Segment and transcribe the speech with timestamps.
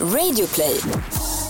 [0.00, 0.80] Radioplay.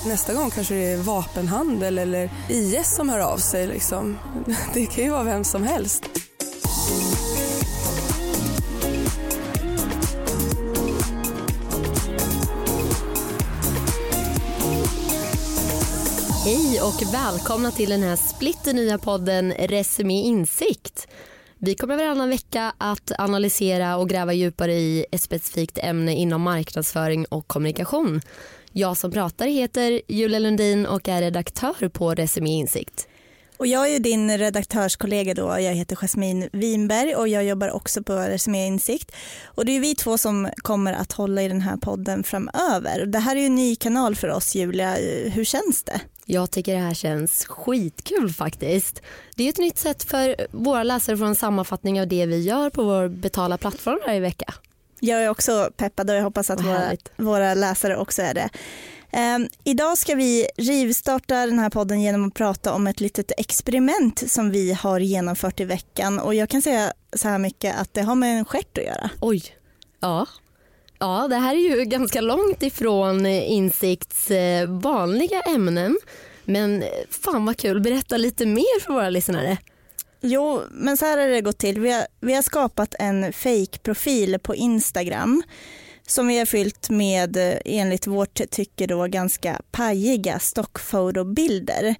[0.06, 3.66] Nästa gång kanske det är vapenhandel eller IS som hör av sig.
[3.66, 4.18] Liksom.
[4.74, 6.04] Det kan ju vara vem som helst.
[16.44, 21.08] Hej och välkomna till den här splitternya podden Resumé Insikt.
[21.64, 27.24] Vi kommer varannan vecka att analysera och gräva djupare i ett specifikt ämne inom marknadsföring
[27.24, 28.20] och kommunikation.
[28.72, 33.08] Jag som pratar heter Julia Lundin och är redaktör på Resumé Insikt.
[33.56, 38.12] Och jag är din redaktörskollega då, jag heter Jasmin Winberg och jag jobbar också på
[38.12, 39.12] Resumé Insikt.
[39.44, 43.06] Och det är vi två som kommer att hålla i den här podden framöver.
[43.06, 44.94] Det här är ju en ny kanal för oss Julia,
[45.32, 46.00] hur känns det?
[46.26, 49.02] Jag tycker det här känns skitkul faktiskt.
[49.36, 52.40] Det är ett nytt sätt för våra läsare att få en sammanfattning av det vi
[52.42, 54.54] gör på vår betala plattform varje vecka.
[55.00, 58.48] Jag är också peppad och jag hoppas att våra, våra läsare också är det.
[59.36, 64.30] Um, idag ska vi rivstarta den här podden genom att prata om ett litet experiment
[64.30, 68.02] som vi har genomfört i veckan och jag kan säga så här mycket att det
[68.02, 69.10] har med en stjärt att göra.
[69.20, 69.42] Oj,
[70.00, 70.26] ja.
[71.02, 75.98] Ja, det här är ju ganska långt ifrån eh, Insikts eh, vanliga ämnen.
[76.44, 79.58] Men eh, fan vad kul, berätta lite mer för våra lyssnare.
[80.20, 81.80] Jo, men så här har det gått till.
[81.80, 85.42] Vi har, vi har skapat en fake-profil på Instagram
[86.06, 91.94] som vi har fyllt med, enligt vårt tycke, då, ganska pajiga stockfotobilder.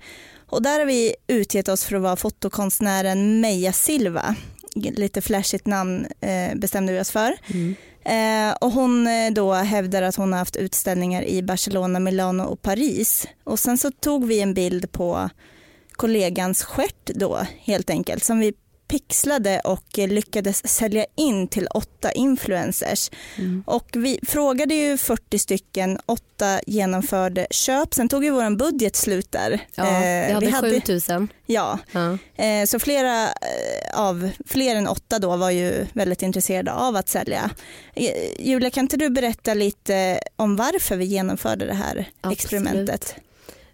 [0.46, 4.36] Och där har vi utgett oss för att vara fotokonstnären Meja Silva.
[4.74, 7.34] Lite flashigt namn eh, bestämde vi oss för.
[7.46, 7.74] Mm.
[8.04, 12.62] Eh, och hon eh, då hävdar att hon har haft utställningar i Barcelona, Milano och
[12.62, 13.26] Paris.
[13.44, 15.30] Och sen så tog vi en bild på
[15.92, 18.52] kollegans stjärt då helt enkelt som vi
[18.92, 23.10] pixlade och lyckades sälja in till åtta influencers.
[23.36, 23.64] Mm.
[23.66, 27.94] Och vi frågade ju 40 stycken, åtta genomförde köp.
[27.94, 29.60] Sen tog ju vår budget slut där.
[29.74, 31.28] Ja, vi hade, vi hade 7000.
[31.46, 32.18] Ja, ja.
[32.44, 37.08] Eh, så flera eh, av, fler än åtta då var ju väldigt intresserade av att
[37.08, 37.50] sälja.
[37.94, 42.38] Eh, Julia, kan inte du berätta lite om varför vi genomförde det här Absolut.
[42.38, 43.14] experimentet?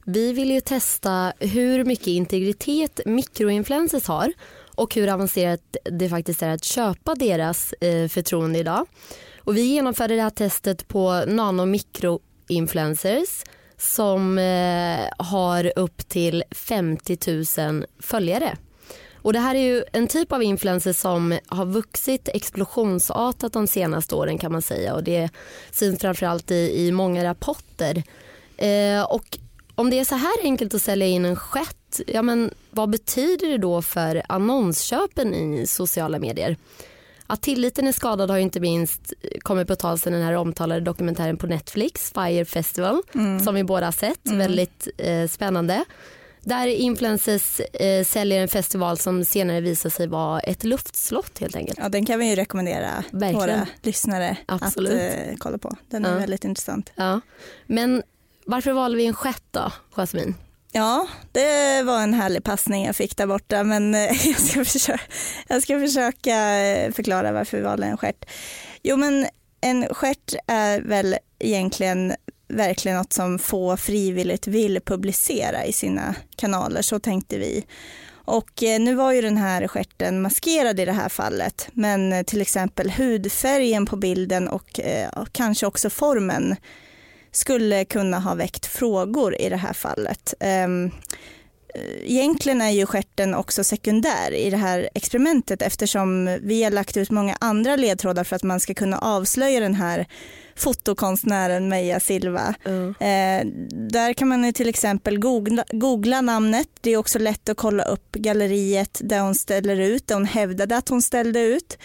[0.04, 4.32] Vi vill ju testa hur mycket integritet mikroinfluencers har
[4.78, 8.87] och hur avancerat det faktiskt är att köpa deras eh, förtroende idag.
[9.39, 13.44] Och vi genomförde det här testet på nano mikroinfluencers
[13.77, 17.19] som eh, har upp till 50
[17.59, 18.56] 000 följare.
[19.15, 24.15] Och det här är ju en typ av influencer som har vuxit explosionsartat de senaste
[24.15, 25.31] åren kan man säga och det
[25.71, 28.03] syns framförallt i, i många rapporter.
[28.56, 29.39] Eh, och
[29.78, 33.49] om det är så här enkelt att sälja in en skett, ja men vad betyder
[33.49, 36.56] det då för annonsköpen i sociala medier?
[37.27, 41.37] Att tilliten är skadad har inte minst kommit på tal sen den här omtalade dokumentären
[41.37, 43.41] på Netflix, Fire Festival, mm.
[43.41, 44.27] som vi båda har sett.
[44.27, 44.39] Mm.
[44.39, 45.84] Väldigt eh, spännande.
[46.41, 51.78] Där influencers eh, säljer en festival som senare visar sig vara ett luftslott helt enkelt.
[51.83, 53.34] Ja, den kan vi ju rekommendera Verkligen.
[53.34, 54.93] våra lyssnare Absolut.
[54.93, 55.77] att eh, kolla på.
[55.89, 56.19] Den är ja.
[56.19, 56.93] väldigt intressant.
[56.95, 57.21] Ja.
[57.66, 58.03] Men
[58.48, 60.34] varför valde vi en stjärt då, Jasmin?
[60.72, 65.00] Ja, det var en härlig passning jag fick där borta men eh, jag ska försöka,
[65.48, 68.25] jag ska försöka eh, förklara varför vi valde en stjärt.
[68.82, 69.26] Jo men
[69.60, 72.14] en stjärt är väl egentligen
[72.48, 77.66] verkligen något som få frivilligt vill publicera i sina kanaler, så tänkte vi.
[78.10, 82.41] Och eh, nu var ju den här stjärten maskerad i det här fallet, men till
[82.41, 84.80] exempel hudfärgen på bilden och
[85.32, 86.56] kanske också formen
[87.33, 90.34] skulle kunna ha väckt frågor i det här fallet.
[90.41, 90.91] Ehm,
[92.05, 97.11] egentligen är ju skärten också sekundär i det här experimentet eftersom vi har lagt ut
[97.11, 100.06] många andra ledtrådar för att man ska kunna avslöja den här
[100.56, 102.55] fotokonstnären Meja Silva.
[102.65, 102.89] Mm.
[102.89, 103.53] Eh,
[103.91, 106.69] där kan man till exempel googla, googla, namnet.
[106.81, 110.77] Det är också lätt att kolla upp galleriet där hon ställer ut, där hon hävdade
[110.77, 111.78] att hon ställde ut.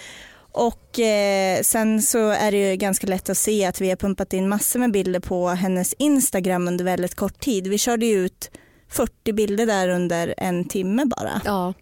[0.54, 4.34] Och eh, sen så är det ju ganska lätt att se att vi har pumpat
[4.34, 7.68] in massor med bilder på hennes Instagram under väldigt kort tid.
[7.68, 8.52] Vi körde ju ut
[8.90, 11.42] 40 bilder där under en timme bara.
[11.46, 11.74] Ja,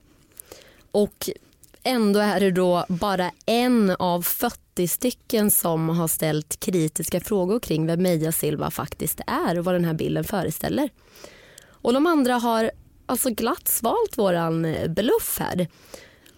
[0.92, 1.30] och
[1.84, 7.88] ändå är det då bara en av 40 stycken som har ställt kritiska frågor kring
[7.88, 10.90] vem Meja Silva faktiskt är och vad den här bilden föreställer.
[11.68, 12.72] Och de andra har
[13.06, 15.68] alltså glatt svalt våran eh, bluff här.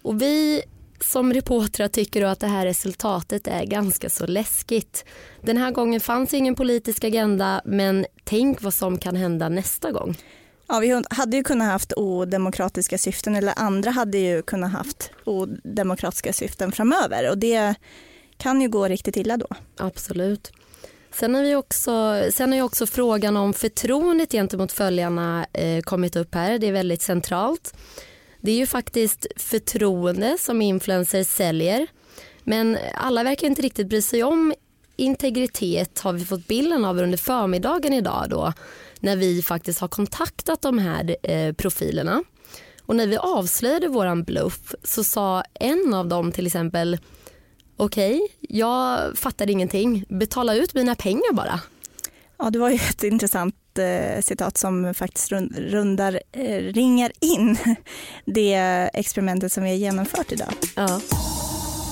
[0.02, 0.64] Och vi
[1.04, 5.06] som reportrar tycker du att det här resultatet är ganska så läskigt.
[5.42, 10.18] Den här gången fanns ingen politisk agenda men tänk vad som kan hända nästa gång.
[10.68, 16.34] Ja, vi hade ju kunnat haft odemokratiska syften eller andra hade ju kunnat haft odemokratiska
[16.34, 17.76] syften framöver och det
[18.38, 19.48] kan ju gå riktigt illa då.
[19.78, 20.52] Absolut.
[21.14, 26.16] Sen har, vi också, sen har ju också frågan om förtroendet gentemot följarna eh, kommit
[26.16, 26.60] upp här.
[26.60, 27.74] Det är väldigt centralt.
[28.44, 31.88] Det är ju faktiskt förtroende som influencers säljer.
[32.44, 34.54] Men alla verkar inte riktigt bry sig om
[34.96, 38.54] integritet har vi fått bilden av under förmiddagen idag då
[39.00, 42.24] när vi faktiskt har kontaktat de här eh, profilerna.
[42.82, 46.98] Och när vi avslöjade våran bluff så sa en av dem till exempel
[47.78, 51.60] okej, okay, jag fattar ingenting, betala ut mina pengar bara.
[52.38, 57.58] Ja, det var ju ett intressant eh, citat som faktiskt rundar, eh, ringar in
[58.26, 58.54] det
[58.94, 60.54] experimentet som vi har genomfört idag.
[60.76, 61.02] Ja.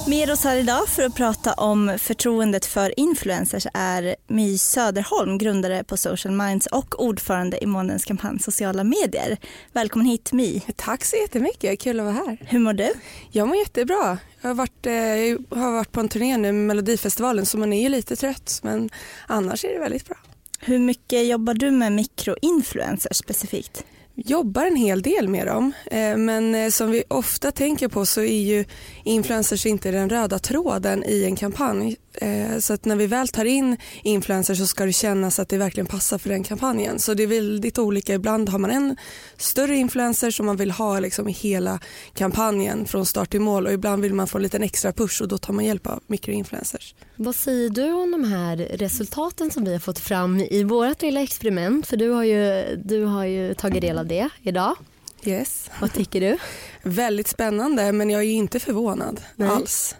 [0.07, 5.83] Med oss här idag för att prata om förtroendet för influencers är My Söderholm, grundare
[5.83, 9.37] på Social Minds och ordförande i månadens kampanj sociala medier.
[9.73, 10.61] Välkommen hit My.
[10.75, 12.37] Tack så jättemycket, kul att vara här.
[12.41, 12.93] Hur mår du?
[13.31, 14.17] Jag mår jättebra.
[14.41, 17.73] Jag har varit, eh, jag har varit på en turné nu med Melodifestivalen så man
[17.73, 18.89] är ju lite trött men
[19.27, 20.17] annars är det väldigt bra.
[20.63, 23.85] Hur mycket jobbar du med mikroinfluencers specifikt?
[24.15, 28.21] jobbar en hel del med dem eh, men eh, som vi ofta tänker på så
[28.21, 28.65] är ju
[29.03, 33.45] influencers inte den röda tråden i en kampanj eh, så att när vi väl tar
[33.45, 36.99] in influencers så ska det kännas att det verkligen passar för den kampanjen.
[36.99, 38.13] Så det är väldigt olika.
[38.13, 38.97] Ibland har man en
[39.37, 41.79] större influencer som man vill ha liksom i hela
[42.13, 45.27] kampanjen från start till mål och ibland vill man få en liten extra push och
[45.27, 46.95] då tar man hjälp av mikroinfluencers.
[47.23, 51.21] Vad säger du om de här resultaten som vi har fått fram i vårt lilla
[51.21, 51.87] experiment?
[51.87, 54.75] För du har ju, du har ju tagit del av det idag.
[55.23, 55.69] Yes.
[55.81, 56.37] Vad tycker du?
[56.83, 59.49] Väldigt spännande men jag är inte förvånad Nej.
[59.49, 59.95] alls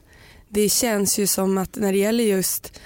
[0.50, 2.80] det känns ju som att när det gäller just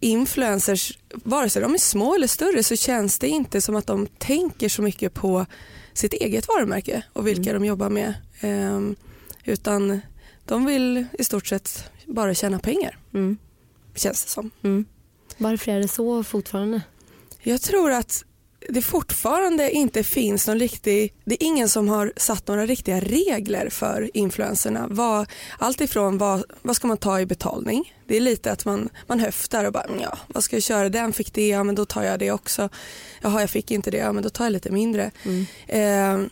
[0.00, 4.06] influencers, vare sig de är små eller större så känns det inte som att de
[4.06, 5.46] tänker så mycket på
[5.92, 7.62] sitt eget varumärke och vilka mm.
[7.62, 8.14] de jobbar med.
[8.42, 8.96] Um,
[9.44, 10.00] utan
[10.44, 12.98] de vill i stort sett bara tjäna pengar.
[13.14, 13.38] Mm.
[13.94, 14.50] Känns det som.
[14.62, 14.84] Mm.
[15.36, 16.82] Varför är det så fortfarande?
[17.42, 18.24] Jag tror att
[18.68, 23.68] det fortfarande inte finns någon riktig, det är ingen som har satt några riktiga regler
[23.68, 24.86] för influenserna.
[24.90, 25.26] Vad,
[25.58, 27.94] allt ifrån vad, vad ska man ta i betalning?
[28.06, 30.88] Det är lite att man, man höftar och bara ja, vad ska jag köra?
[30.88, 32.68] Den fick det, ja men då tar jag det också.
[33.20, 35.10] Jaha jag fick inte det, ja men då tar jag lite mindre.
[35.22, 35.46] Mm.
[35.66, 36.26] Eh,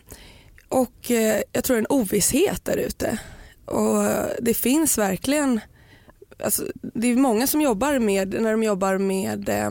[0.69, 3.19] och eh, jag tror en ovisshet där ute.
[3.65, 4.03] Och
[4.41, 5.59] det finns verkligen,
[6.39, 9.69] alltså, det är många som jobbar med, när de jobbar med eh,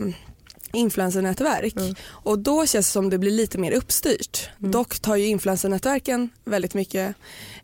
[0.73, 1.95] influencernätverk mm.
[2.05, 4.49] och då känns det som det blir lite mer uppstyrt.
[4.59, 4.71] Mm.
[4.71, 7.15] Dock tar ju influencernätverken väldigt mycket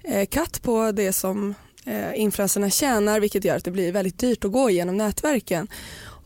[0.04, 1.56] eh, katt på det som
[1.86, 5.68] eh, influencerna tjänar vilket gör att det blir väldigt dyrt att gå igenom nätverken.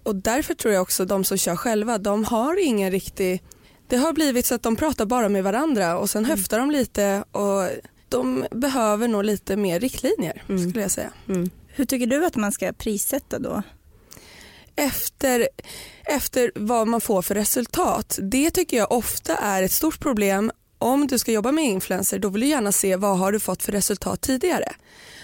[0.03, 3.43] Och därför tror jag också de som kör själva, de har ingen riktig
[3.87, 6.37] det har blivit så att de pratar bara med varandra och sen mm.
[6.37, 7.69] höftar de lite och
[8.09, 10.69] de behöver nog lite mer riktlinjer mm.
[10.69, 11.09] skulle jag säga.
[11.29, 11.49] Mm.
[11.75, 13.63] Hur tycker du att man ska prissätta då?
[14.75, 15.47] efter,
[16.05, 18.19] efter vad man får för resultat.
[18.21, 20.51] Det tycker jag ofta är ett stort problem.
[20.77, 23.63] Om du ska jobba med influencer då vill du gärna se vad har du fått
[23.63, 24.73] för resultat tidigare.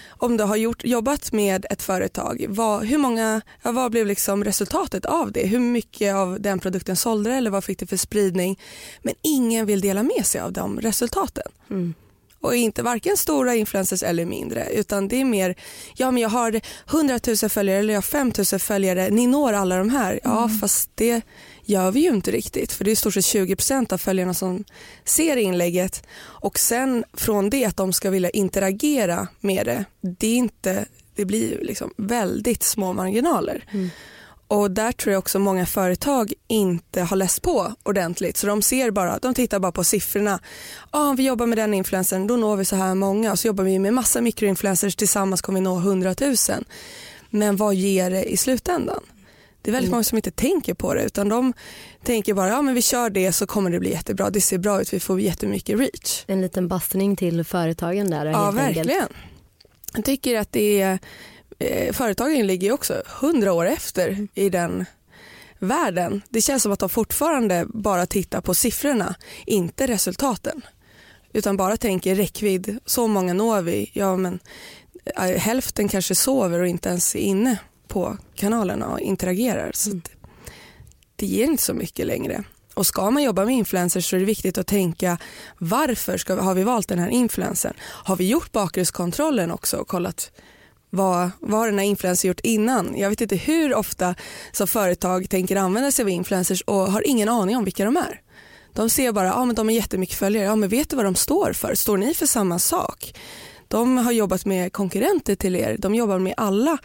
[0.08, 5.06] Om du har gjort, jobbat med ett företag, vad, hur många, vad blev liksom resultatet
[5.06, 5.46] av det?
[5.46, 8.58] Hur mycket av den produkten sålde eller vad fick det för spridning?
[9.02, 11.52] Men ingen vill dela med sig av de resultaten.
[11.70, 11.94] Mm
[12.40, 15.54] och inte varken stora influencers eller mindre utan det är mer,
[15.94, 16.60] ja men jag har
[16.90, 20.20] 100 000 följare eller jag har 5 000 följare, ni når alla de här.
[20.24, 20.58] Ja mm.
[20.58, 21.22] fast det
[21.64, 24.64] gör vi ju inte riktigt för det är i stort sett 20% av följarna som
[25.04, 30.36] ser inlägget och sen från det att de ska vilja interagera med det, det, är
[30.36, 30.84] inte,
[31.14, 33.64] det blir liksom väldigt små marginaler.
[33.70, 33.90] Mm.
[34.50, 38.36] Och där tror jag också många företag inte har läst på ordentligt.
[38.36, 40.40] Så de ser bara, de tittar bara på siffrorna.
[40.90, 43.32] Ah, vi jobbar med den influencern, då når vi så här många.
[43.32, 46.36] Och så jobbar vi med massa mikroinfluencers, tillsammans kommer vi nå 100 000.
[47.30, 49.00] Men vad ger det i slutändan?
[49.62, 49.96] Det är väldigt mm.
[49.96, 51.52] många som inte tänker på det utan de
[52.04, 54.80] tänker bara ja men vi kör det så kommer det bli jättebra, det ser bra
[54.80, 56.24] ut, vi får jättemycket reach.
[56.26, 58.26] En liten bastning till företagen där.
[58.26, 58.90] Ja verkligen.
[58.90, 59.16] Enkelt.
[59.94, 60.98] Jag tycker att det är
[61.60, 64.84] eh, företagen ligger också hundra år efter i den
[65.58, 66.22] världen.
[66.28, 69.14] Det känns som att de fortfarande bara tittar på siffrorna,
[69.46, 70.62] inte resultaten.
[71.32, 73.90] Utan bara tänker räckvidd, så många når vi.
[73.94, 74.38] Ja, men,
[75.16, 79.70] äh, hälften kanske sover och inte ens är inne på kanalerna och interagerar.
[79.74, 80.02] Så mm.
[81.16, 82.44] det ger inte så mycket längre.
[82.74, 85.18] Och ska man jobba med influencers så är det viktigt att tänka
[85.58, 87.74] varför ska, har vi valt den här influencern?
[87.80, 90.30] Har vi gjort bakgrundskontrollen också och kollat
[90.90, 92.94] vad, vad har den här influencern gjort innan?
[92.96, 94.14] Jag vet inte hur ofta
[94.52, 98.20] som företag tänker använda sig av influencers och har ingen aning om vilka de är.
[98.72, 101.04] De ser bara, ja ah, men de har jättemycket följare, ja men vet du vad
[101.04, 101.74] de står för?
[101.74, 103.14] Står ni för samma sak?
[103.68, 106.78] De har jobbat med konkurrenter till er, de jobbar med alla.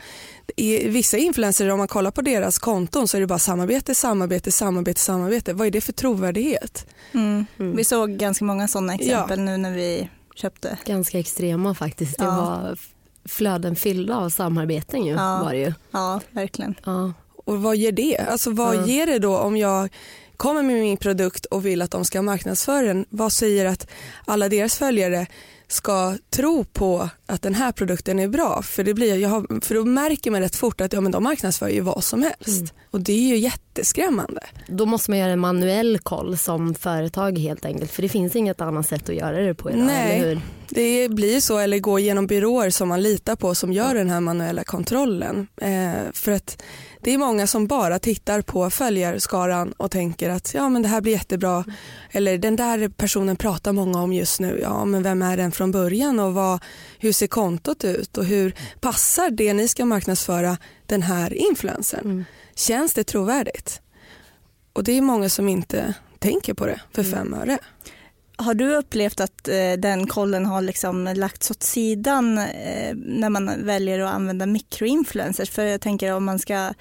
[0.55, 4.51] I vissa influencers, om man kollar på deras konton så är det bara samarbete, samarbete,
[4.51, 5.53] samarbete, samarbete.
[5.53, 6.87] Vad är det för trovärdighet?
[7.13, 7.45] Mm.
[7.59, 7.75] Mm.
[7.75, 9.45] Vi såg ganska många sådana exempel ja.
[9.45, 10.77] nu när vi köpte.
[10.85, 12.17] Ganska extrema faktiskt.
[12.17, 12.35] Det ja.
[12.35, 12.77] var
[13.25, 15.13] flöden fyllda av samarbeten ju.
[15.13, 15.73] Ja, var det ju.
[15.91, 16.75] ja verkligen.
[16.85, 17.13] Ja.
[17.45, 18.17] Och vad ger det?
[18.17, 18.85] Alltså vad ja.
[18.85, 19.89] ger det då om jag
[20.37, 23.05] kommer med min produkt och vill att de ska marknadsföra den?
[23.09, 23.87] Vad säger att
[24.25, 25.27] alla deras följare
[25.67, 28.61] ska tro på att den här produkten är bra.
[28.61, 31.23] För, det blir, jag har, för då märker man rätt fort att ja, men de
[31.23, 32.47] marknadsför ju vad som helst.
[32.47, 32.69] Mm.
[32.91, 34.41] Och det är ju jätteskrämmande.
[34.67, 37.91] Då måste man göra en manuell koll som företag helt enkelt.
[37.91, 40.41] För det finns inget annat sätt att göra det på idag, Nej, eller hur?
[40.69, 41.57] det blir så.
[41.57, 45.47] Eller gå genom byråer som man litar på som gör den här manuella kontrollen.
[45.61, 46.61] Eh, för att
[47.01, 51.01] det är många som bara tittar på följarskaran och tänker att ja men det här
[51.01, 51.63] blir jättebra.
[52.11, 54.59] Eller den där personen pratar många om just nu.
[54.61, 56.63] Ja men vem är den från början och vad,
[56.99, 62.05] hur ser kontot ut och hur passar det ni ska marknadsföra den här influencern?
[62.05, 62.25] Mm.
[62.55, 63.81] Känns det trovärdigt?
[64.73, 67.13] Och det är många som inte tänker på det för mm.
[67.13, 67.57] fem öre.
[68.37, 73.65] Har du upplevt att eh, den kollen har liksom lagts åt sidan eh, när man
[73.65, 75.49] väljer att använda mikroinfluencers?
[75.49, 76.73] För jag tänker om man, ska,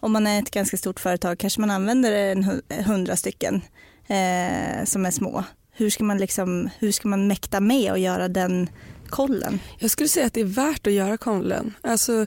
[0.00, 3.62] om man är ett ganska stort företag kanske man använder en hundra stycken
[4.06, 5.44] eh, som är små.
[5.80, 8.70] Hur ska, man liksom, hur ska man mäkta med att göra den
[9.08, 9.60] kollen?
[9.78, 11.74] Jag skulle säga att det är värt att göra kollen.
[11.80, 12.26] Alltså,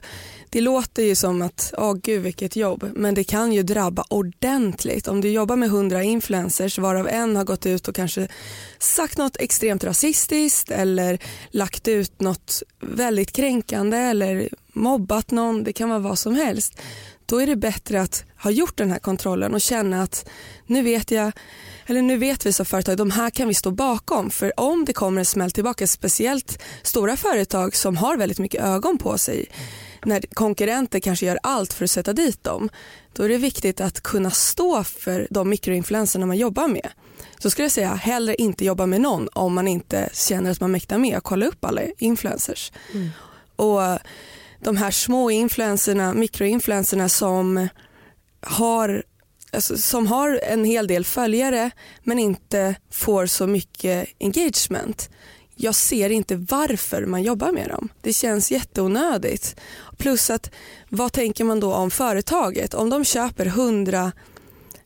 [0.50, 4.04] det låter ju som att, åh oh, gud vilket jobb, men det kan ju drabba
[4.08, 5.08] ordentligt.
[5.08, 8.28] Om du jobbar med hundra influencers varav en har gått ut och kanske
[8.78, 11.18] sagt något extremt rasistiskt eller
[11.50, 16.80] lagt ut något väldigt kränkande eller mobbat någon, det kan vara vad som helst.
[17.26, 20.28] Då är det bättre att ha gjort den här kontrollen och känna att
[20.66, 21.32] nu vet jag
[21.86, 24.30] eller nu vet vi som företag, de här kan vi stå bakom.
[24.30, 28.98] För om det kommer en smäll tillbaka, speciellt stora företag som har väldigt mycket ögon
[28.98, 29.46] på sig,
[30.04, 32.68] när konkurrenter kanske gör allt för att sätta dit dem,
[33.12, 36.88] då är det viktigt att kunna stå för de mikroinfluenserna man jobbar med.
[37.38, 40.72] Så skulle jag säga hellre inte jobba med någon om man inte känner att man
[40.72, 42.72] mäktar med att kolla upp alla influencers.
[42.92, 43.10] Mm.
[43.56, 43.98] Och
[44.64, 47.68] de här små influenserna, mikroinfluenserna som
[48.40, 49.04] har
[49.52, 51.70] alltså, som har en hel del följare
[52.02, 55.10] men inte får så mycket engagement.
[55.56, 57.88] Jag ser inte varför man jobbar med dem.
[58.02, 59.56] Det känns jätteonödigt.
[59.96, 60.50] Plus att
[60.88, 62.74] vad tänker man då om företaget?
[62.74, 64.12] Om de köper 100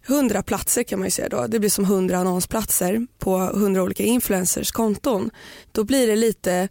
[0.08, 4.02] 100 platser kan man ju säga då, det blir som 100 annonsplatser på 100 olika
[4.02, 5.30] influencers konton.
[5.72, 6.68] Då blir det lite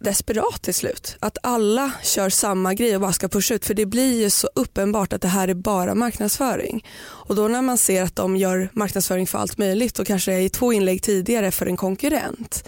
[0.00, 1.16] desperat till slut.
[1.20, 4.48] Att alla kör samma grej och bara ska pusha ut för det blir ju så
[4.54, 6.86] uppenbart att det här är bara marknadsföring.
[7.02, 10.48] Och då när man ser att de gör marknadsföring för allt möjligt och kanske i
[10.48, 12.64] två inlägg tidigare för en konkurrent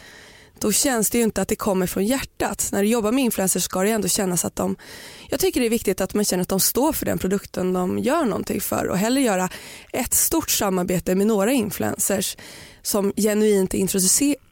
[0.63, 2.69] då känns det ju inte att det kommer från hjärtat.
[2.73, 4.77] När du jobbar med influencers ska det ändå kännas att de,
[5.29, 7.99] jag tycker det är viktigt att man känner att de står för den produkten de
[7.99, 9.49] gör någonting för och hellre göra
[9.93, 12.37] ett stort samarbete med några influencers
[12.83, 14.52] som genuint introducerar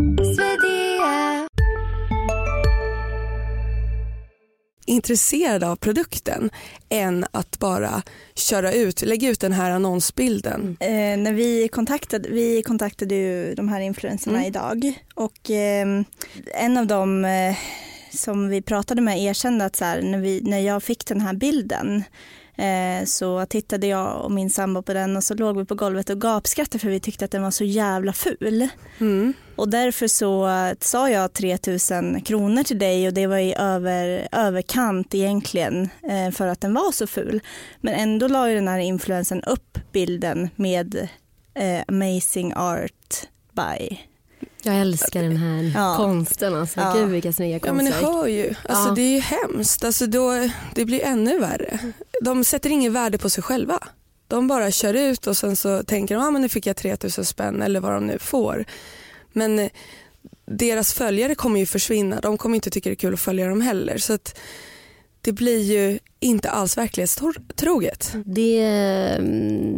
[4.91, 6.49] Intresserade av produkten
[6.89, 8.03] än att bara
[8.35, 10.77] köra ut, lägga ut den här annonsbilden.
[10.79, 14.47] Eh, när vi kontaktade, vi kontaktade ju de här influencerna mm.
[14.47, 15.87] idag och eh,
[16.53, 17.55] en av dem eh,
[18.13, 21.33] som vi pratade med erkände att så här, när, vi, när jag fick den här
[21.33, 22.03] bilden
[23.05, 26.21] så tittade jag och min sambo på den och så låg vi på golvet och
[26.21, 28.67] gapskrattade för vi tyckte att den var så jävla ful.
[28.99, 29.33] Mm.
[29.55, 35.15] Och därför så sa jag 3000 kronor till dig och det var i över, överkant
[35.15, 37.41] egentligen eh, för att den var så ful.
[37.81, 41.07] Men ändå la ju den här influensen upp bilden med
[41.53, 43.97] eh, amazing art by
[44.63, 45.95] jag älskar den här ja.
[45.97, 46.55] konsten.
[46.55, 46.79] Alltså.
[46.79, 46.93] Ja.
[46.93, 47.95] Gud vilka snygga konstverk.
[48.01, 48.47] Ja, men ni hör ju.
[48.47, 48.95] Alltså, ja.
[48.95, 49.83] Det är ju hemskt.
[49.83, 51.79] Alltså, då, det blir ännu värre.
[52.23, 53.79] De sätter inget värde på sig själva.
[54.27, 57.25] De bara kör ut och sen så tänker de att ah, nu fick jag 3000
[57.25, 58.65] spänn eller vad de nu får.
[59.33, 59.69] Men eh,
[60.45, 62.19] deras följare kommer ju försvinna.
[62.19, 63.97] De kommer inte tycka det är kul att följa dem heller.
[63.97, 64.39] Så att
[65.21, 68.13] det blir ju inte alls verklighetstroget.
[68.25, 68.61] Det,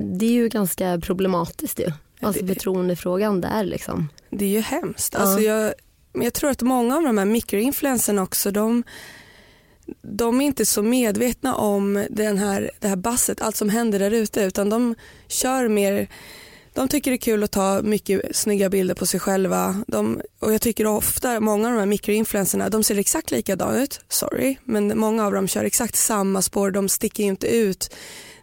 [0.03, 1.91] det är ju ganska problematiskt ju.
[2.21, 4.09] Alltså förtroendefrågan där liksom.
[4.29, 5.13] Det är ju hemskt.
[5.13, 5.19] Ja.
[5.19, 5.73] Alltså jag,
[6.13, 8.83] jag tror att många av de här mikroinfluenserna också de,
[10.02, 14.12] de är inte så medvetna om den här, det här basset, allt som händer där
[14.12, 14.96] ute utan de
[15.28, 16.08] kör mer
[16.74, 19.84] de tycker det är kul att ta mycket snygga bilder på sig själva.
[19.88, 24.02] De, och jag tycker ofta, många av de här mikroinfluencerna, de ser exakt likadana ut,
[24.10, 27.96] sorry, men många av dem kör exakt samma spår, de sticker ju inte ut.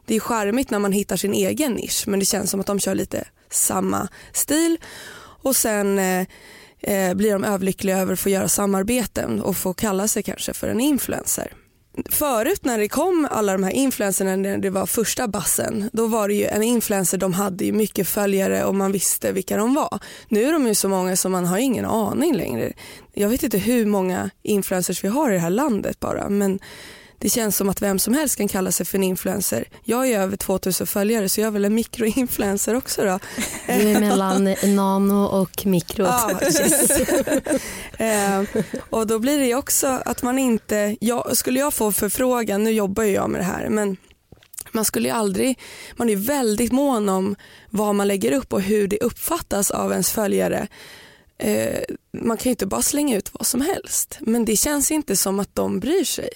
[0.07, 2.81] Det är charmigt när man hittar sin egen nisch men det känns som att de
[2.81, 4.79] kör lite samma stil.
[5.43, 6.27] Och sen eh,
[6.83, 10.69] eh, blir de överlyckliga över att få göra samarbeten och få kalla sig kanske för
[10.69, 11.53] en influencer
[12.11, 16.29] förut när det kom alla de här influencerna när det var första bassen då var
[16.29, 19.99] det ju en influencer de hade ju mycket följare och man visste vilka de var.
[20.29, 22.73] Nu är de ju så många som man har ingen aning längre.
[23.13, 26.59] Jag vet inte hur många influencers vi har i det här landet bara men
[27.21, 29.65] det känns som att vem som helst kan kalla sig för en influencer.
[29.85, 33.19] Jag är över 2000 följare så jag är väl en mikroinfluencer också då.
[33.67, 36.05] Du är mellan nano och mikro.
[36.05, 36.41] Ja,
[38.05, 42.71] eh, och då blir det också att man inte, jag, skulle jag få förfrågan, nu
[42.71, 43.97] jobbar ju jag med det här men
[44.73, 45.59] man skulle ju aldrig,
[45.97, 47.37] man är väldigt mån om
[47.71, 50.69] vad man lägger upp och hur det uppfattas av ens följare.
[51.39, 51.81] Eh,
[52.13, 55.41] man kan ju inte bara slänga ut vad som helst men det känns inte som
[55.41, 56.31] att de bryr sig.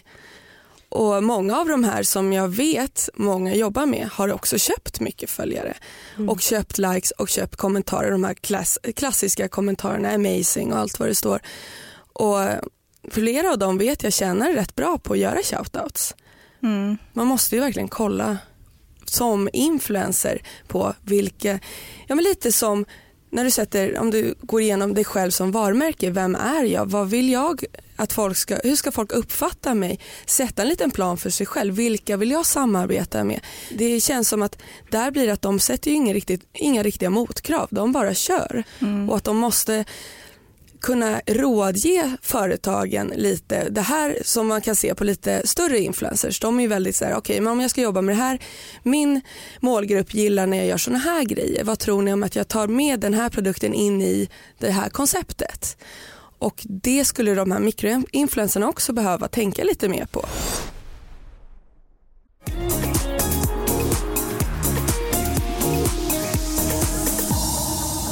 [0.95, 5.31] Och många av de här som jag vet många jobbar med har också köpt mycket
[5.31, 5.75] följare
[6.17, 6.29] mm.
[6.29, 11.09] och köpt likes och köpt kommentarer, de här klass, klassiska kommentarerna amazing och allt vad
[11.09, 11.41] det står.
[12.13, 12.39] Och
[13.11, 16.15] flera av dem vet jag tjänar rätt bra på att göra shoutouts.
[16.63, 16.97] Mm.
[17.13, 18.39] Man måste ju verkligen kolla
[19.05, 21.61] som influencer på vilka,
[22.07, 22.85] ja men lite som
[23.31, 26.91] när du sätter, om du går igenom dig själv som varumärke, vem är jag?
[26.91, 27.65] Vad vill jag
[27.97, 30.01] att folk ska, hur ska folk uppfatta mig?
[30.27, 31.75] Sätta en liten plan för sig själv.
[31.75, 33.41] Vilka vill jag samarbeta med?
[33.71, 34.59] Det känns som att
[34.91, 37.69] där blir det att de sätter ju inga, riktigt, inga riktiga motkrav.
[37.71, 38.65] De bara kör.
[38.81, 39.11] Mm.
[39.11, 39.85] Och att de måste
[40.85, 43.69] kunna rådge företagen lite.
[43.71, 47.13] Det här som man kan se på lite större influencers, de är väldigt så här,
[47.13, 48.39] okej okay, men om jag ska jobba med det här,
[48.83, 49.21] min
[49.61, 51.65] målgrupp gillar när jag gör såna här grejer.
[51.65, 54.89] Vad tror ni om att jag tar med den här produkten in i det här
[54.89, 55.77] konceptet?
[56.45, 60.25] Och det skulle de här mikroinfluencerna också behöva tänka lite mer på.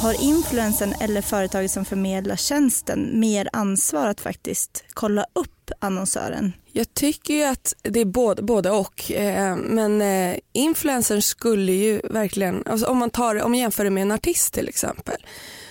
[0.01, 6.53] Har influensen eller företaget som förmedlar tjänsten mer ansvar att faktiskt kolla upp annonsören?
[6.71, 9.11] Jag tycker ju att det är både, både och.
[9.11, 13.89] Eh, men eh, influencern skulle ju verkligen, alltså om man tar om man jämför det
[13.89, 15.25] med en artist till exempel,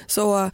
[0.07, 0.51] så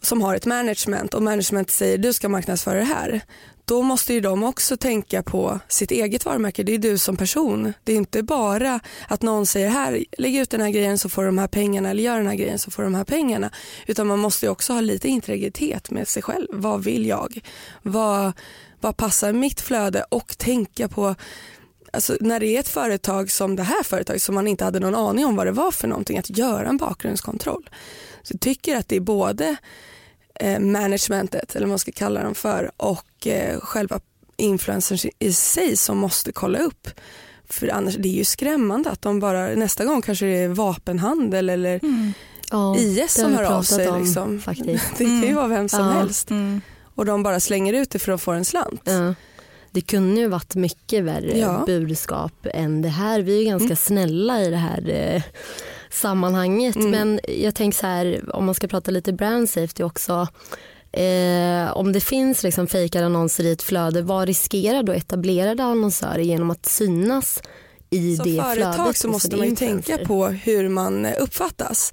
[0.00, 3.22] som har ett management och management säger du ska marknadsföra det här
[3.70, 6.62] då måste ju de också tänka på sitt eget varumärke.
[6.62, 7.72] Det är du som person.
[7.84, 11.22] Det är inte bara att någon säger här, lägg ut den här grejen så får
[11.22, 13.50] du de här pengarna eller gör den här grejen så får du de här pengarna.
[13.86, 16.46] Utan man måste också ha lite integritet med sig själv.
[16.52, 17.40] Vad vill jag?
[17.82, 18.32] Vad,
[18.80, 20.04] vad passar mitt flöde?
[20.08, 21.14] Och tänka på
[21.92, 24.94] Alltså, när det är ett företag som det här företaget som man inte hade någon
[24.94, 27.70] aning om vad det var för någonting, att göra en bakgrundskontroll.
[28.22, 29.56] Så jag tycker att det är både
[30.60, 34.00] managementet, eller vad man ska kalla dem för, och eh, själva
[34.36, 36.88] influencers i sig som måste kolla upp.
[37.48, 41.50] För annars, det är ju skrämmande att de bara, nästa gång kanske det är vapenhandel
[41.50, 42.12] eller mm.
[42.50, 43.88] ja, IS som hör av sig.
[43.88, 44.42] Om, liksom.
[44.98, 45.34] Det kan ju mm.
[45.34, 45.92] vara vem som ja.
[45.92, 46.30] helst.
[46.30, 46.60] Mm.
[46.94, 48.82] Och de bara slänger ut det för att få en slant.
[48.84, 49.14] Ja.
[49.70, 53.20] Det kunde ju varit mycket värre budskap än det här.
[53.20, 53.76] Vi är ganska mm.
[53.76, 55.22] snälla i det här eh,
[55.90, 56.76] sammanhanget.
[56.76, 56.90] Mm.
[56.90, 60.28] Men jag tänker så här, om man ska prata lite brand safety också.
[60.92, 66.18] Eh, om det finns liksom fejkade annonser i ett flöde, vad riskerar då etablerade annonsörer
[66.18, 67.42] genom att synas
[67.90, 68.76] i Som det flödet?
[68.76, 71.92] Företag så måste man ju tänka på hur man uppfattas.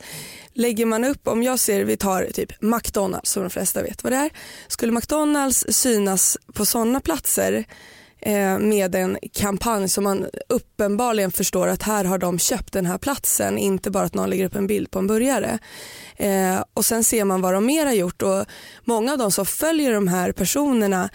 [0.54, 4.14] Lägger man upp, om jag ser, vi tar typ McDonalds som de flesta vet vad
[4.14, 4.30] det är.
[4.68, 7.66] Skulle McDonalds synas på sådana platser Eh,
[8.20, 12.98] Eh, med en kampanj som man uppenbarligen förstår att här har de köpt den här
[12.98, 15.60] platsen, inte bara att någon lägger upp en bild på en burgare.
[16.16, 18.46] Eh, och sen ser man vad de mer har gjort och
[18.84, 21.10] många av de som följer de här personerna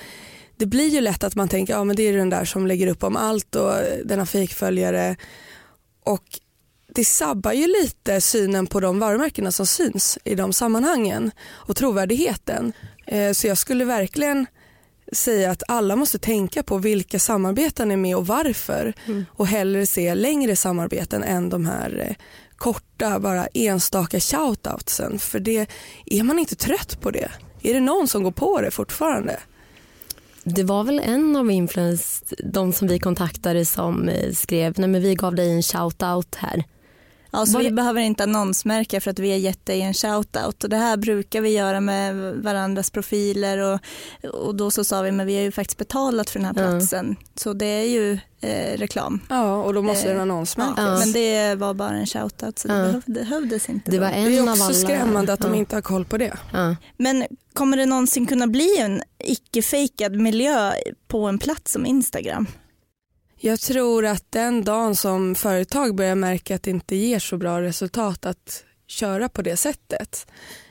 [0.57, 3.05] det blir ju lätt att man tänker ja det är den där som lägger upp
[3.05, 3.73] om allt och
[4.05, 5.17] den har fejkföljare
[6.05, 6.25] och
[6.95, 12.73] det sabbar ju lite synen på de varumärkena som syns i de sammanhangen och trovärdigheten.
[13.07, 14.47] Eh, så jag skulle verkligen
[15.13, 19.25] säga att alla måste tänka på vilka samarbeten är med och varför mm.
[19.31, 22.15] och hellre se längre samarbeten än de här eh,
[22.57, 25.19] korta, bara enstaka shoutoutsen.
[25.19, 25.71] För det,
[26.07, 27.31] är man inte trött på det?
[27.63, 29.41] Är det någon som går på det fortfarande?
[30.45, 35.03] Det var väl en av influens, de som vi kontaktade som eh, skrev, nej men
[35.03, 36.65] vi gav dig en shoutout här.
[37.35, 40.65] Ja, så Var vi behöver inte annonsmärka för att vi har gett dig en shoutout
[40.65, 43.81] och det här brukar vi göra med varandras profiler och,
[44.33, 46.71] och då så sa vi men vi har ju faktiskt betalat för den här Ja.
[46.79, 49.21] platsen så det är ju eh, reklam.
[49.31, 50.75] Ja, och då måste Eh, den annonsmärkas.
[50.79, 50.99] Ja, Ja.
[50.99, 52.75] Men det var bara en shoutout så det
[53.07, 53.13] Ja.
[53.13, 53.91] behövdes inte.
[53.91, 54.75] Det var en Det är av också alla.
[54.75, 55.59] skrämmande att de ja.
[55.59, 56.33] inte har koll på det.
[56.53, 56.77] Ja.
[56.97, 60.73] Men kommer det någonsin kunna bli en icke-fejkad miljö
[61.09, 62.47] på en plats som Instagram?
[63.45, 67.63] Jag tror att den dagen som företag börjar märka att det inte ger så bra
[67.63, 70.27] resultat att köra på det sättet.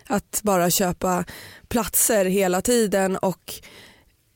[0.08, 1.26] Att bara köpa
[1.68, 3.54] platser hela tiden och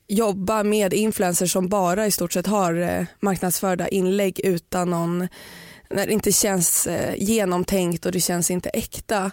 [0.08, 5.28] jobba med influencers som bara i stort sett har eh, marknadsförda inlägg utan någon,
[5.90, 9.30] när det inte känns eh, genomtänkt och det känns inte äkta.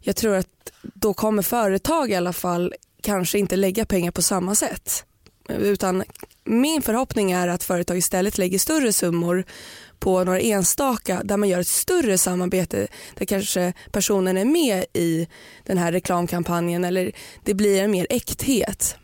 [0.00, 4.54] Jag tror att då kommer företag i alla fall kanske inte lägga pengar på samma
[4.54, 5.04] sätt.
[5.48, 6.04] Utan
[6.44, 9.44] min förhoppning är att företag istället lägger större summor
[9.98, 15.28] på några enstaka där man gör ett större samarbete där kanske personen är med i
[15.64, 17.12] den här reklamkampanjen eller
[17.44, 18.96] det blir en mer äkthet.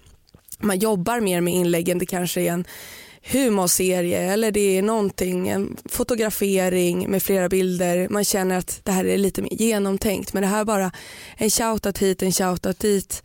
[0.59, 2.65] Man jobbar mer med inläggen, det kanske är en
[3.23, 8.09] humorserie eller det är någonting, en fotografering med flera bilder.
[8.09, 10.93] Man känner att det här är lite mer genomtänkt men det här är bara
[11.37, 13.23] en shoutout hit, en shoutout dit.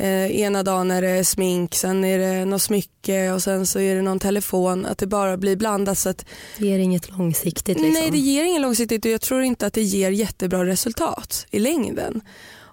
[0.00, 3.94] Eh, ena dagen är det smink, sen är det något smycke och sen så är
[3.94, 4.86] det någon telefon.
[4.86, 6.24] Att det bara blir blandat så att
[6.58, 7.80] Det ger inget långsiktigt.
[7.80, 7.92] Liksom.
[7.92, 11.58] nej det ger ingen långsiktigt och jag tror inte att det ger jättebra resultat i
[11.58, 12.20] längden.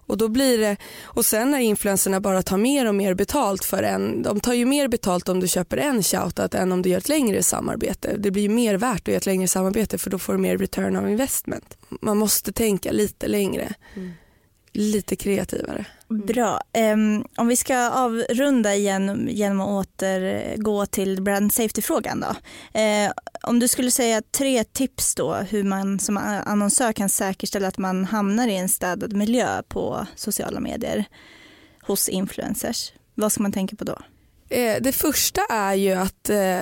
[0.08, 3.84] Och då blir det, och sen när influencerna bara tar mer och mer betalt för
[3.84, 6.98] en, de tar ju mer betalt om du köper en shoutout än om du gör
[6.98, 8.16] ett längre samarbete.
[8.18, 10.58] Det blir ju mer värt att göra ett längre samarbete för då får du mer
[10.58, 11.78] return of investment.
[12.02, 13.74] Man måste tänka lite längre,
[14.78, 15.86] lite kreativare.
[16.08, 16.62] Bra.
[16.74, 22.36] Em, om vi ska avrunda igen genom att återgå till brand safety-frågan då.
[22.80, 23.12] Eh,
[23.44, 28.06] om du skulle säga tre tips då hur man som annonsör kan säkerställa att man
[28.06, 31.06] hamnar i en städad miljö på sociala medier
[31.82, 32.92] hos influencers.
[33.16, 33.98] Vad ska man tänka på då?
[34.50, 36.62] Eh, det första är ju att, eh,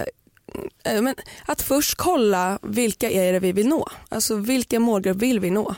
[1.01, 3.89] men, att först kolla vilka är det vi vill nå.
[4.10, 5.75] Alltså vilken målgrupp vill vi nå?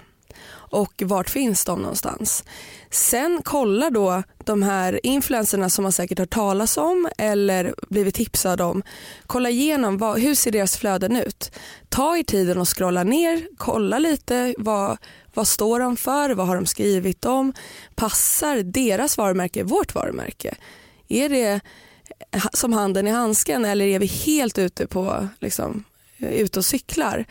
[0.70, 2.44] Och vart finns de någonstans?
[2.90, 8.64] Sen kollar då de här influencerna som man säkert hört talas om eller blivit tipsade
[8.64, 8.84] om.
[9.28, 11.52] Kolla igenom vad, hur ser deras flöden ut.
[11.90, 14.98] Ta er tiden och scrolla ner, kolla lite vad,
[15.34, 17.54] vad står de för, vad har de skrivit om.
[17.96, 20.56] Passar deras varumärke vårt varumärke?
[21.08, 21.60] Är det
[22.54, 25.84] som handen i handsken eller är vi helt ute på liksom,
[26.18, 27.26] ute och cyklar?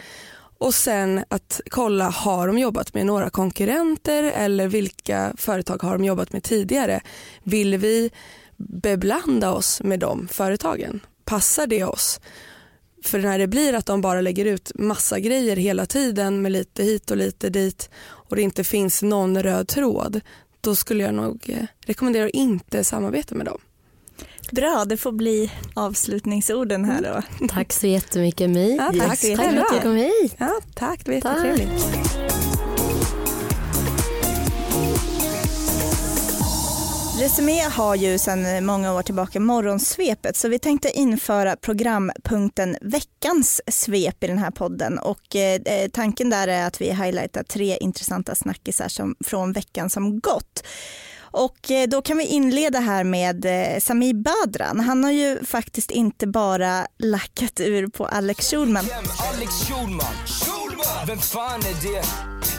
[0.59, 6.05] Och sen att kolla, har de jobbat med några konkurrenter eller vilka företag har de
[6.05, 7.01] jobbat med tidigare?
[7.43, 8.11] Vill vi
[8.57, 11.01] beblanda oss med de företagen?
[11.25, 12.21] Passar det oss?
[13.05, 16.83] För när det blir att de bara lägger ut massa grejer hela tiden med lite
[16.83, 20.21] hit och lite dit och det inte finns någon röd tråd,
[20.61, 23.59] då skulle jag nog eh, rekommendera att inte samarbeta med dem.
[24.53, 27.47] Bra, det får bli avslutningsorden här då.
[27.49, 28.77] Tack så jättemycket My.
[28.77, 30.37] Ja, tack Tack för att du kom hit.
[30.39, 31.87] Ja, tack, det var jättetrevligt.
[37.21, 44.25] Resumé har ju sedan många år tillbaka morgonsvepet så vi tänkte införa programpunkten veckans svep
[44.25, 45.61] i den här podden och eh,
[45.93, 50.63] tanken där är att vi highlightar tre intressanta snackisar som, från veckan som gått.
[51.37, 54.81] Och eh, då kan vi inleda här med eh, Sami Badran.
[54.81, 58.85] Han har ju faktiskt inte bara lackat ur på Alex Schulman?
[59.35, 60.15] Alex Schulman.
[60.27, 61.07] Schulman!
[61.07, 62.05] Vem fan är det?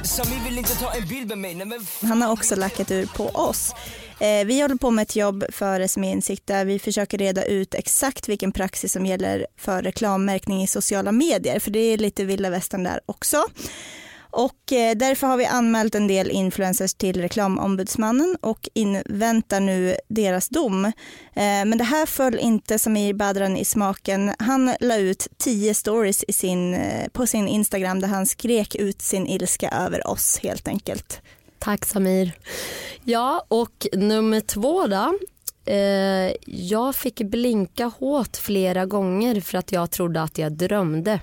[0.07, 1.55] Sami vill inte ta en bild med mig.
[1.55, 3.73] Nej, Han har också lackat ur på oss.
[4.19, 7.73] Eh, vi håller på med ett jobb för SME Insikt där vi försöker reda ut
[7.73, 12.49] exakt vilken praxis som gäller för reklammärkning i sociala medier, för det är lite vilda
[12.49, 13.45] västern där också.
[14.29, 20.49] Och eh, därför har vi anmält en del influencers till reklamombudsmannen och inväntar nu deras
[20.49, 20.85] dom.
[20.85, 20.91] Eh,
[21.35, 24.33] men det här föll inte Samir Badran i smaken.
[24.39, 29.01] Han la ut tio stories i sin, eh, på sin Instagram där han skrek ut
[29.01, 31.21] sin ilska över oss helt enkelt.
[31.59, 32.33] Tack Samir.
[33.03, 35.17] Ja, och nummer två då.
[35.67, 41.19] Eh, jag fick blinka hårt flera gånger för att jag trodde att jag drömde.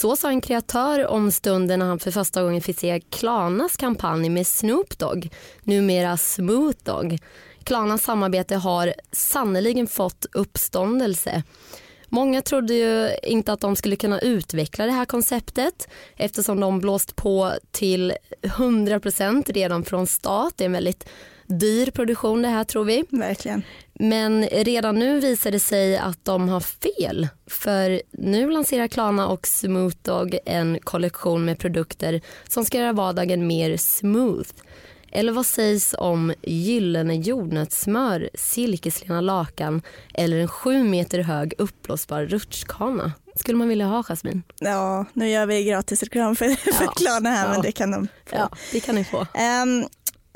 [0.00, 4.28] Så sa en kreatör om stunden när han för första gången fick se Klanas kampanj
[4.28, 5.28] med Snoop Dogg,
[5.62, 7.18] numera Smooth Dogg.
[7.64, 11.42] Klanas samarbete har sannoliken fått uppståndelse.
[12.08, 17.16] Många trodde ju inte att de skulle kunna utveckla det här konceptet eftersom de blåst
[17.16, 20.52] på till 100% redan från start.
[20.56, 21.08] Det är en väldigt
[21.48, 23.04] dyr produktion det här tror vi.
[23.10, 23.62] Verkligen.
[24.00, 27.28] Men redan nu visar det sig att de har fel.
[27.46, 33.46] För nu lanserar Klarna och Smooth Dog en kollektion med produkter som ska göra vardagen
[33.46, 34.48] mer smooth.
[35.12, 39.82] Eller vad sägs om gyllene jordnötssmör, silkeslena lakan
[40.14, 43.12] eller en sju meter hög uppblåsbar rutschkana?
[43.34, 44.42] Skulle man vilja ha Jasmin?
[44.60, 46.90] Ja, nu gör vi gratis reklam för, för Ja.
[46.90, 47.52] Klarna här Ja.
[47.52, 48.36] men det kan de få.
[48.36, 49.26] Ja, det kan ni få.
[49.34, 49.84] Ehm,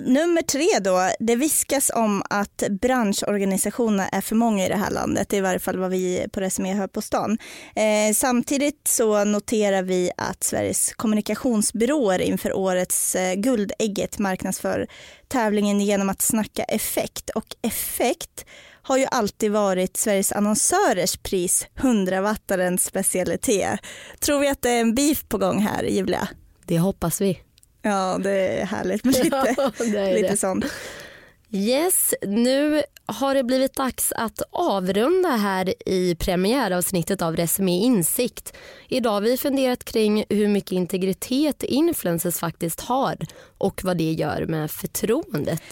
[0.07, 5.29] nummer tre då, det viskas om att branschorganisationerna är för många i det här landet.
[5.29, 7.39] Det är i varje fall vad vi på Resumé hör på stan.
[7.75, 14.87] Eh, samtidigt så noterar vi att Sveriges kommunikationsbyråer inför årets eh, Guldägget marknadsför
[15.29, 17.31] tävlingen genom att snacka effekt.
[17.31, 18.45] Och effekt
[18.83, 23.81] har ju alltid varit Sveriges annonsörers pris 100-wattarens specialitet.
[24.21, 26.29] Tror vi att det är en beef på gång här Julia?
[26.67, 27.39] Det hoppas vi.
[27.83, 30.37] Ja, det är härligt med lite, är lite det.
[30.37, 30.65] sånt.
[31.55, 38.53] Yes, nu har det blivit dags att avrunda här i premiäravsnittet av Resumé Insikt.
[38.89, 43.17] Idag har vi funderat kring hur mycket integritet influencers faktiskt har
[43.59, 45.63] och vad det gör med förtroendet.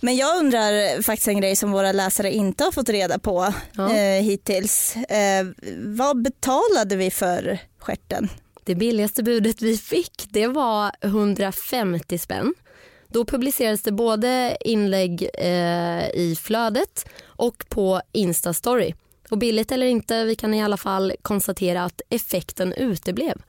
[0.00, 3.96] Men jag undrar faktiskt en grej som våra läsare inte har fått reda på Ja.
[3.96, 4.96] eh, hittills.
[4.96, 5.46] Eh,
[5.78, 8.28] vad betalade vi för stjärten?
[8.66, 12.54] Det billigaste budet vi fick det var 150 spänn.
[13.08, 18.94] Då publicerades det både inlägg eh, i flödet och på Instastory.
[19.30, 23.42] Och billigt eller inte, vi kan i alla fall konstatera att effekten uteblev.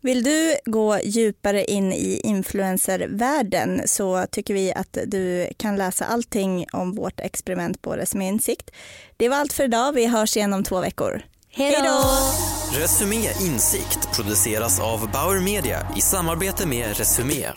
[0.00, 6.66] Vill du gå djupare in i influencervärlden så tycker vi att du kan läsa allting
[6.72, 8.70] om vårt experiment på Resumé Insikt.
[9.16, 9.92] Det var allt för idag.
[9.92, 11.22] Vi hörs igen om två veckor.
[11.54, 12.04] Hej då!
[12.78, 17.52] Resumé Insikt produceras av Bauer Media i samarbete med Resumé.